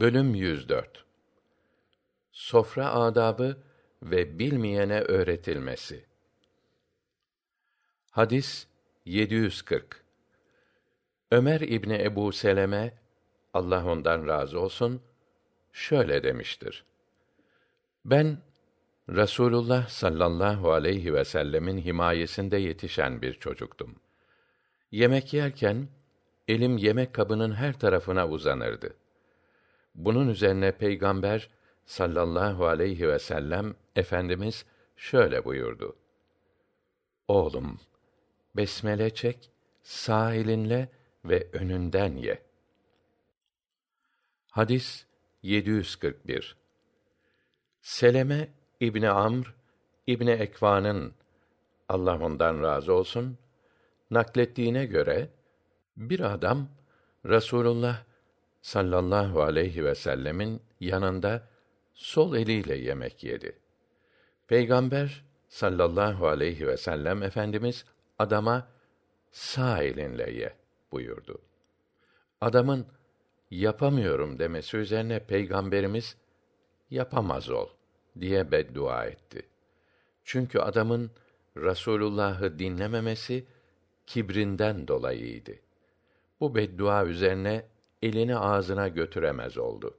[0.00, 1.04] Bölüm 104
[2.32, 3.56] Sofra adabı
[4.02, 6.06] ve bilmeyene öğretilmesi.
[8.10, 8.66] Hadis
[9.04, 10.04] 740
[11.30, 12.98] Ömer İbni Ebu Seleme,
[13.54, 15.02] Allah ondan razı olsun,
[15.72, 16.84] şöyle demiştir.
[18.04, 18.38] Ben,
[19.08, 23.96] Rasulullah sallallahu aleyhi ve sellemin himayesinde yetişen bir çocuktum.
[24.90, 25.88] Yemek yerken,
[26.48, 28.96] elim yemek kabının her tarafına uzanırdı.
[29.96, 31.48] Bunun üzerine Peygamber
[31.86, 34.64] sallallahu aleyhi ve sellem efendimiz
[34.96, 35.96] şöyle buyurdu.
[37.28, 37.80] Oğlum,
[38.56, 39.50] besmele çek,
[39.82, 40.88] sağ elinle
[41.24, 42.42] ve önünden ye.
[44.50, 45.06] Hadis
[45.42, 46.56] 741.
[47.80, 48.48] Seleme
[48.80, 49.54] İbni Amr
[50.06, 51.14] İbni Ekva'nın
[51.88, 53.38] Allah ondan razı olsun
[54.10, 55.28] naklettiğine göre
[55.96, 56.68] bir adam
[57.26, 58.02] Rasulullah
[58.62, 61.48] sallallahu aleyhi ve sellemin yanında
[61.94, 63.58] sol eliyle yemek yedi.
[64.48, 67.84] Peygamber sallallahu aleyhi ve sellem efendimiz
[68.18, 68.68] adama
[69.30, 70.56] sağ elinle ye
[70.92, 71.38] buyurdu.
[72.40, 72.86] Adamın
[73.50, 76.16] yapamıyorum demesi üzerine peygamberimiz
[76.90, 77.68] yapamaz ol
[78.20, 79.42] diye beddua etti.
[80.24, 81.10] Çünkü adamın
[81.56, 83.44] Rasulullah'ı dinlememesi
[84.06, 85.52] kibrinden dolayıydı.
[86.40, 87.64] Bu beddua üzerine
[88.06, 89.94] elini ağzına götüremez oldu.